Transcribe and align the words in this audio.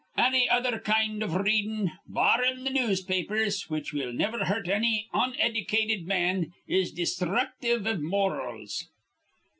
Anny 0.17 0.49
other 0.49 0.79
kind 0.79 1.21
iv 1.21 1.35
r 1.35 1.43
readin', 1.43 1.91
barrin' 2.07 2.65
th' 2.65 2.71
newspapers, 2.73 3.69
which 3.69 3.93
will 3.93 4.11
niver 4.11 4.45
hurt 4.45 4.67
anny 4.67 5.07
onedycated 5.13 6.07
man, 6.07 6.51
is 6.67 6.91
desthructive 6.91 7.85
iv 7.85 8.01
morals. 8.01 8.87